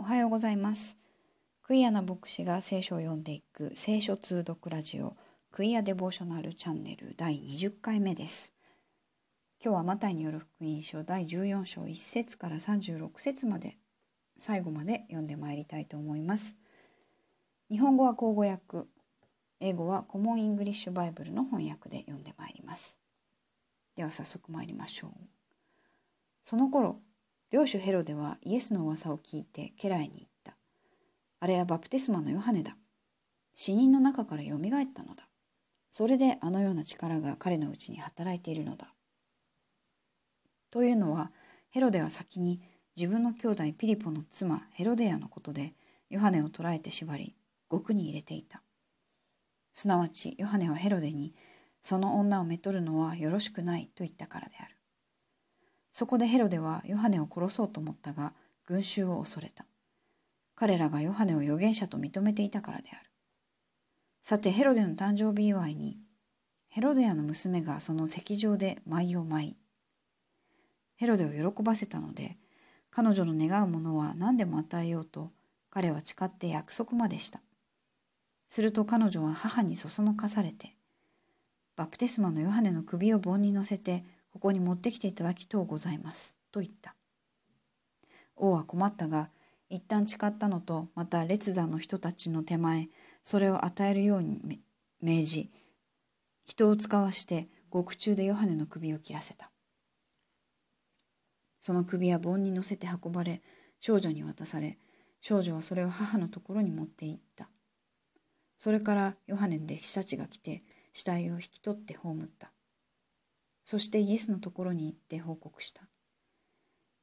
[0.00, 0.96] おはようございます。
[1.60, 5.16] クイアな牧師が聖書を読んでいく聖書通読ラジオ
[5.50, 8.52] クイアデボーショナルチャンネル第20回目です。
[9.60, 13.76] 今日はマタイによる福音書第14章1節から36節まで
[14.36, 16.56] 最後まで読んでまいりたいと思います。
[17.68, 18.86] 日本語は口語訳、
[19.58, 23.00] 英語はコモンイングリッシュバイブルの翻訳で読んでまいります。
[23.96, 25.10] では早速参りましょう。
[26.44, 27.00] その頃、
[27.50, 30.56] 領主ヘロデはイエスの噂を聞いて家来に言った。
[31.40, 32.76] あれはバプテスマのヨハネだ。
[33.54, 35.28] 死人の中からよみがえったのだ。
[35.90, 38.92] それであのような力が彼のうちに働いているのだ。
[40.70, 41.32] というのは、
[41.70, 42.60] ヘロデは先に
[42.94, 45.74] 自分の兄弟ピリポの妻ヘロデアのことで
[46.10, 47.34] ヨハネを捕らえて縛り、
[47.68, 48.62] 獄に入れていた。
[49.72, 51.34] すなわちヨハネはヘロデに、
[51.80, 54.77] その女をめとるのはよろしくないと言ったからである。
[55.92, 58.32] そこでヘロデはヨハネを殺そうと思ったが
[58.66, 59.64] 群衆を恐れた。
[60.54, 63.10] 彼らがヨハネを預言者と認めていたからである。
[64.22, 65.98] さてヘロデの誕生日祝いに
[66.68, 69.56] ヘロデアの娘がその席上で舞を舞い
[70.96, 72.36] ヘロデを喜ばせたので
[72.90, 75.30] 彼女の願うものは何でも与えようと
[75.70, 77.40] 彼は誓って約束までした。
[78.48, 80.74] すると彼女は母にそそのかされて
[81.76, 84.04] バプテスマのヨハネの首を盆に乗せて
[84.38, 86.38] ここに持ってきていただきとうございます。
[86.52, 86.94] と言った。
[88.36, 89.30] 王は困ったが、
[89.68, 92.88] 一旦誓ったのと、また列山の人たちの手前、
[93.24, 94.60] それを与えるように
[95.02, 95.50] 命じ、
[96.46, 99.50] 人を使わして獄中でヨハネの首を切らせた。
[101.58, 103.42] その首は盆に乗せて運ばれ、
[103.80, 104.78] 少女に渡され、
[105.20, 107.50] 少女はそれを母のところに持って行った。
[108.56, 112.52] それからヨハネの弟子たちが来て、死体を引き取って葬った。
[113.70, 115.82] そしてイエスのところに行って報告した。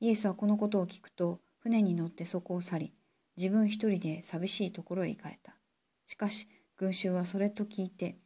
[0.00, 2.94] イエスはこのことを聞くと、船に乗ってそこを去り、
[3.36, 5.54] 自分一人で寂しいところへ行かれた。
[6.08, 8.18] しかし、群衆はそれと聞いて、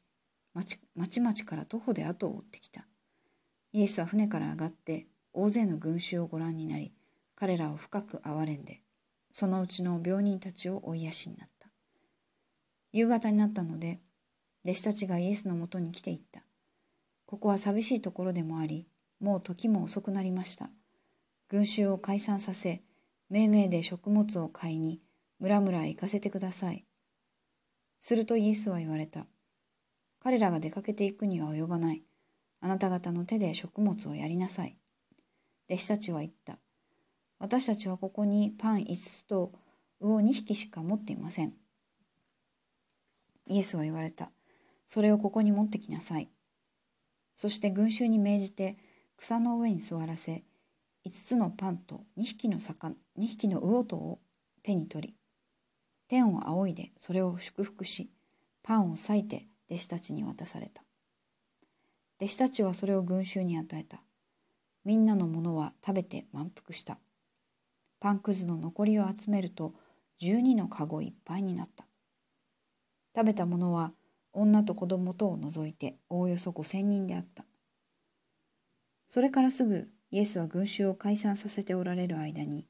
[0.54, 2.86] 町々から徒歩で後を追ってきた。
[3.70, 6.94] イエスは船から上がって、大勢の群衆をご覧になり、
[7.36, 8.80] 彼らを深く憐れんで、
[9.30, 11.68] そのうちの病人たちを追いやしになった。
[12.92, 14.00] 夕方になったので、
[14.64, 16.42] 弟子たちがイエスのもとに来ていった。
[17.32, 18.86] ここは寂しいところでもあり、
[19.18, 20.68] もう時も遅くなりました。
[21.48, 22.82] 群衆を解散させ、
[23.30, 25.00] 命名で食物を買いに、
[25.40, 26.84] 村々へ行かせてください。
[27.98, 29.24] するとイエスは言われた。
[30.20, 32.02] 彼らが出かけていくには及ばない。
[32.60, 34.76] あなた方の手で食物をやりなさい。
[35.70, 36.58] 弟子たちは言った。
[37.38, 39.52] 私たちはここにパン5つと
[40.00, 41.54] 魚2匹しか持っていません。
[43.46, 44.30] イエスは言われた。
[44.86, 46.28] それをここに持ってきなさい。
[47.34, 48.76] そして群衆に命じて
[49.16, 50.44] 草の上に座らせ、
[51.06, 54.20] 5つのパンと2匹の魚、2匹の魚とを
[54.62, 55.14] 手に取り、
[56.08, 58.10] 天を仰いでそれを祝福し、
[58.62, 60.82] パンを裂いて弟子たちに渡された。
[62.20, 64.02] 弟子たちはそれを群衆に与えた。
[64.84, 66.98] みんなのものは食べて満腹した。
[67.98, 69.74] パンくずの残りを集めると
[70.20, 71.86] 12のかごいっぱいになった。
[73.14, 73.92] 食べたものは
[74.32, 77.44] 女と子供とを除いておおよそ5,000人であった。
[79.08, 82.66] それからすぐイエスは群衆を解散させておられる間に、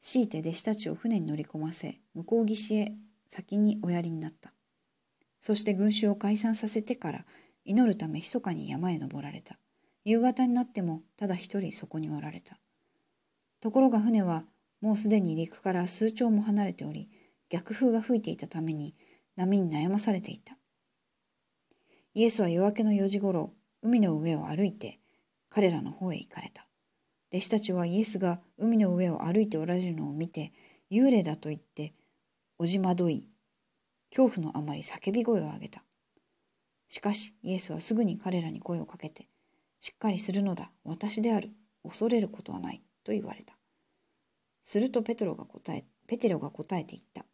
[0.00, 2.92] 強いて弟子たちを船に乗り込ませ、向こう岸へ
[3.28, 4.52] 先におやりになった。
[5.40, 7.24] そして群衆を解散させてから
[7.64, 9.58] 祈るため密かに山へ登られた。
[10.04, 12.58] 夕方になってもただ一人そこにおられた。
[13.60, 14.44] ところが船は
[14.80, 17.08] もうすでに陸から数丁も離れており、
[17.48, 18.94] 逆風が吹いていたために
[19.36, 20.56] 波に悩まされていた。
[22.14, 23.52] イエスは夜明けの4時ごろ、
[23.82, 25.00] 海の上を歩いて
[25.50, 26.66] 彼らの方へ行かれた。
[27.32, 30.52] 弟子たちはイエスが海の上を歩いておられるのを見て、
[30.90, 31.92] 幽霊だと言って、
[32.58, 33.28] おじまどい、
[34.10, 35.84] 恐怖のあまり叫び声を上げた。
[36.88, 39.28] しかし、イエスはすぐに彼らに声をかけて、
[39.80, 41.50] しっかりするのだ、私である、
[41.82, 43.56] 恐れることはない、と言われた。
[44.62, 47.24] するとペトロが答え、ペテロが答えて言った。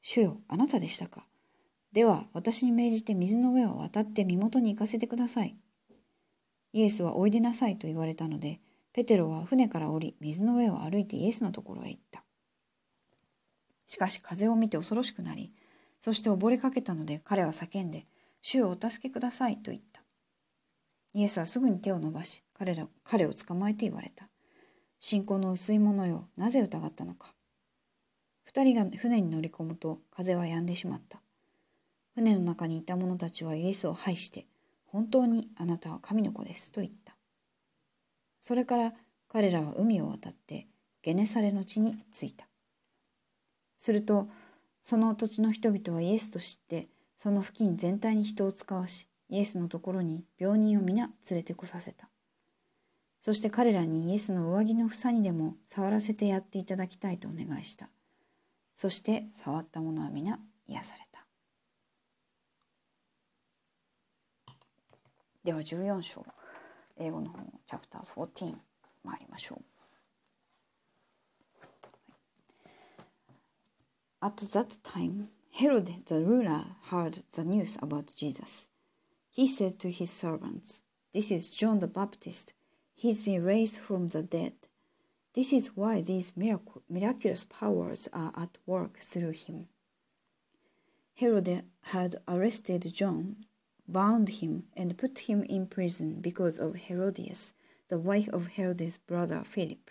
[0.00, 1.26] 主よ、あなたでしたか。
[1.92, 5.56] では、私に命じて水の上を渡って身元に行かせてください。
[6.72, 8.60] イエスはおいでなさいと言われたので、
[8.94, 12.24] ペテロは船から降り、水の上を歩いてイエスのところへ行った。
[13.86, 15.52] しかし風を見て恐ろしくなり、
[16.00, 18.06] そして溺れかけたので彼は叫んで、
[18.40, 20.02] 主をお助けくださいと言った。
[21.14, 24.28] イエスはすぐに手を伸ばし、彼ら彼を捕まえて言われた。
[24.98, 27.34] 信仰の薄い者よ、なぜ疑ったのか。
[28.44, 31.20] 二人が船に乗り込むと風は止んでしまった。
[32.14, 34.46] 船の中にいた者たちはイエスを拝して、
[34.86, 37.16] 本当にあなたは神の子ですと言った。
[38.40, 38.92] それから
[39.28, 40.66] 彼らは海を渡って
[41.02, 42.46] ゲネサレの地に着いた。
[43.82, 44.28] すると
[44.80, 52.08] その土地の人々はイエスと知ってその付近全体に人を使わしイエスのところに病人を皆連れてこさせた
[53.20, 57.88] そして彼らにイエスの上着の房にでも触らせてやっていただきたいとお願いした
[58.76, 60.38] そして触った者は皆
[60.68, 61.01] 癒され
[65.43, 66.25] では14章
[66.97, 68.57] 英語の方チャプター14
[69.03, 69.63] 参りましょう
[74.19, 78.67] At that time, Herod the ruler heard the news about Jesus.
[79.29, 80.81] He said to his servants,
[81.13, 82.53] This is John the Baptist.
[82.95, 84.53] He's been raised from the dead.
[85.33, 89.67] This is why these mirac- miraculous powers are at work through him.
[91.13, 93.45] Herod had arrested John,
[93.88, 97.52] bound him, and put him in prison because of Herodias,
[97.88, 99.90] the wife of Herod's brother Philip.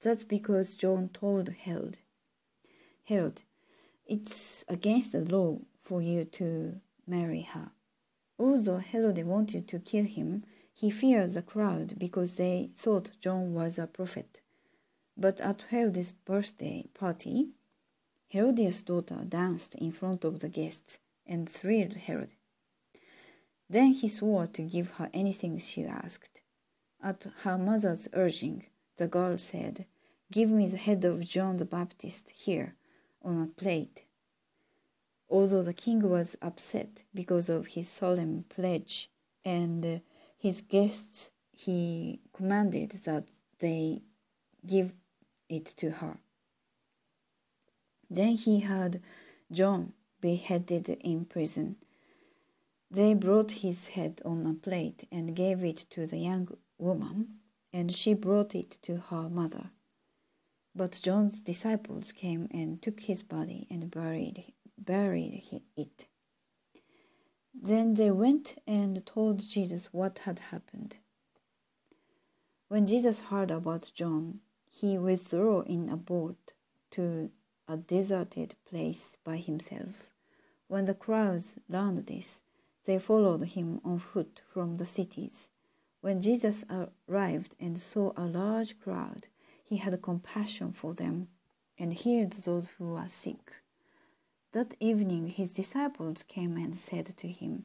[0.00, 1.98] That's because John told Herod,
[3.04, 3.42] Herod,
[4.06, 7.70] it's against the law for you to marry her.
[8.38, 10.44] Although Herod wanted to kill him,
[10.74, 14.40] he feared the crowd because they thought John was a prophet.
[15.16, 17.50] But at Herod's birthday party,
[18.28, 22.30] Herodias' daughter danced in front of the guests and thrilled Herod.
[23.72, 26.42] Then he swore to give her anything she asked.
[27.02, 28.66] At her mother's urging,
[28.98, 29.86] the girl said,
[30.30, 32.74] Give me the head of John the Baptist here
[33.22, 34.04] on a plate.
[35.30, 39.10] Although the king was upset because of his solemn pledge
[39.42, 40.02] and
[40.36, 43.28] his guests, he commanded that
[43.60, 44.02] they
[44.66, 44.92] give
[45.48, 46.18] it to her.
[48.10, 49.00] Then he had
[49.50, 51.76] John beheaded in prison.
[52.92, 57.38] They brought his head on a plate and gave it to the young woman,
[57.72, 59.70] and she brought it to her mother.
[60.74, 66.06] But John's disciples came and took his body and buried, buried it.
[67.54, 70.98] Then they went and told Jesus what had happened.
[72.68, 76.52] When Jesus heard about John, he withdrew in a boat
[76.90, 77.30] to
[77.66, 80.10] a deserted place by himself.
[80.68, 82.41] When the crowds learned this,
[82.84, 85.48] they followed him on foot from the cities.
[86.00, 86.64] When Jesus
[87.08, 89.28] arrived and saw a large crowd,
[89.62, 91.28] he had compassion for them
[91.78, 93.52] and healed those who were sick.
[94.52, 97.64] That evening his disciples came and said to him,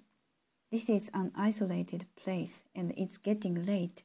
[0.71, 4.03] This is an isolated place and it's getting late.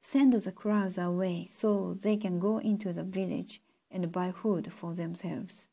[0.00, 4.92] Send the crowds away so they can go into the village and buy food for
[4.94, 5.68] themselves.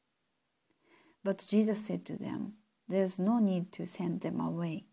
[1.23, 2.53] But Jesus said to them,
[2.89, 4.85] There's no need to send them away.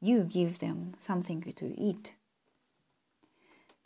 [0.00, 2.14] You give them something to eat.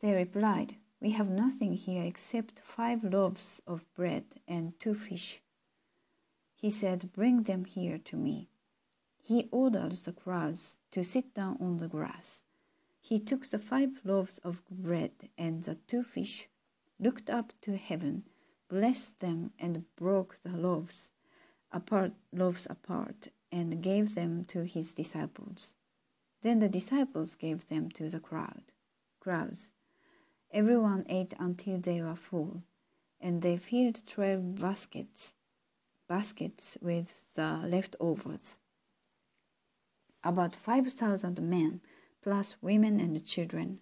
[0.03, 5.41] They replied, We have nothing here except five loaves of bread and two fish.
[6.55, 8.49] He said, Bring them here to me.
[9.23, 12.43] He ordered the crowds to sit down on the grass.
[13.01, 16.49] He took the five loaves of bread and the two fish,
[17.01, 18.25] looked up to heaven,
[18.69, 21.11] blessed them, and broke the loaves
[21.73, 25.75] apart, loaves apart, and gave them to his disciples.
[26.43, 28.63] Then the disciples gave them to the crowd.
[29.21, 29.71] Crowds.
[30.53, 32.63] Everyone ate until they were full,
[33.21, 35.35] and they filled twelve baskets,
[36.09, 38.59] baskets with the leftovers.
[40.25, 41.81] About five thousand men,
[42.23, 43.79] plus women and children,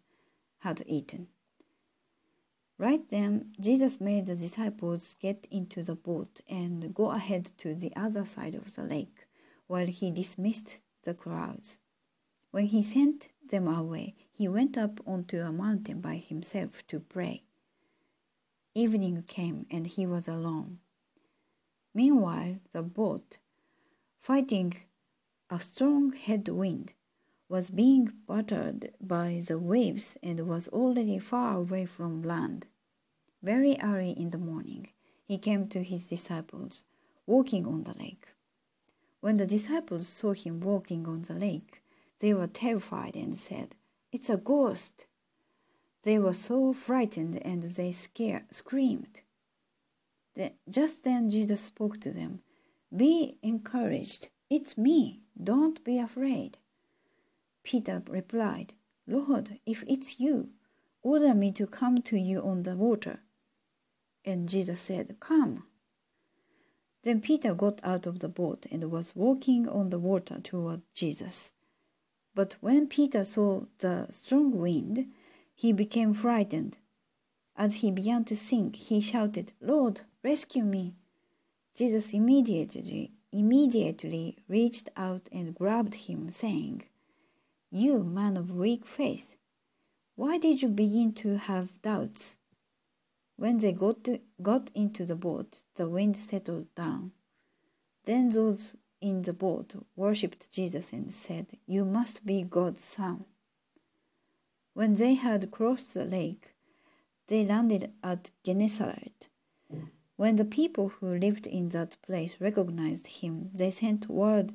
[0.59, 1.29] had eaten.
[2.79, 7.93] Right then, Jesus made the disciples get into the boat and go ahead to the
[7.97, 9.27] other side of the lake,
[9.73, 11.79] while he dismissed the crowds.
[12.51, 17.45] When he sent them away, he went up onto a mountain by himself to pray.
[18.75, 20.81] Evening came and he was alone.
[21.95, 23.39] Meanwhile, the boat,
[24.21, 24.75] fighting
[25.49, 26.93] a strong headwind,
[27.49, 32.67] was being battered by the waves and was already far away from land.
[33.43, 34.91] Very early in the morning,
[35.25, 36.85] he came to his disciples,
[37.27, 38.35] walking on the lake.
[39.23, 41.81] When the disciples saw him walking on the lake,
[42.19, 43.77] they were terrified and said,
[44.11, 45.07] It's a ghost.
[46.03, 49.21] They were so frightened and they scare, screamed.
[50.35, 52.41] The, just then Jesus spoke to them,
[52.95, 54.29] Be encouraged.
[54.51, 55.21] It's me.
[55.41, 56.59] Don't be afraid.
[57.63, 58.75] Peter replied,
[59.07, 60.49] Lord, if it's you,
[61.01, 63.21] order me to come to you on the water.
[64.25, 65.63] And Jesus said, Come.
[67.03, 71.53] Then Peter got out of the boat and was walking on the water toward Jesus.
[72.35, 75.13] But when Peter saw the strong wind,
[75.55, 76.79] he became frightened.
[77.57, 80.95] As he began to sink, he shouted, Lord, rescue me.
[81.75, 86.85] Jesus immediately, immediately reached out and grabbed him, saying,
[87.71, 89.35] You man of weak faith,
[90.15, 92.37] why did you begin to have doubts?
[93.37, 97.13] When they got, to, got into the boat, the wind settled down.
[98.05, 103.25] Then those in the boat worshipped Jesus and said, You must be God's son.
[104.75, 106.55] When they had crossed the lake,
[107.27, 109.29] they landed at Gennesaret.
[110.17, 114.53] When the people who lived in that place recognized him, they sent word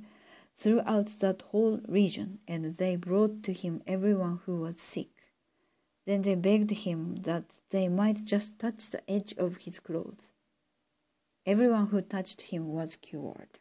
[0.55, 5.16] throughout that whole region, and they brought to him everyone who was sick.
[6.07, 10.31] Then they begged him that they might just touch the edge of his clothes.
[11.45, 13.59] Everyone who touched him was cured.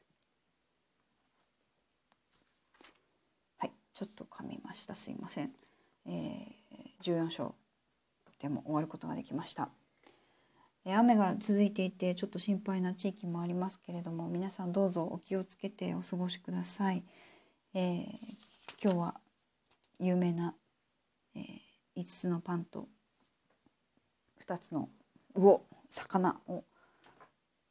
[3.59, 4.95] はい、ちょっと噛みました。
[4.95, 5.51] すいません。
[6.07, 7.57] えー、14章
[8.41, 9.69] でも終わることができました。
[10.85, 17.03] 雨が続いていてちょっと心配な地域もありますけれども皆さんどうぞお気をつけてお過ごしください。
[17.75, 18.07] えー、
[18.81, 19.21] 今日は
[19.99, 20.55] 有名な、
[21.35, 21.66] えー、
[21.97, 22.89] 5つのパンと
[24.47, 24.89] 2つの
[25.35, 26.65] 魚魚を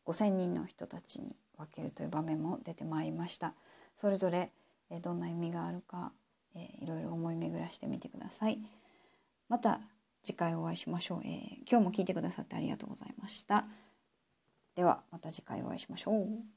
[0.06, 3.54] 5,000人の人たちに分けるという場面も出てまいりました。
[3.96, 4.52] それぞれ、
[4.90, 6.12] えどんな意味があるか、
[6.56, 8.60] えー、いろいろ思い巡らしてみてください。
[9.50, 9.80] また
[10.24, 13.66] 次回お会いしましょう、えー、今日も聞いてくださってありがとうございました。
[14.76, 16.55] ではまた次回お会いしましょう。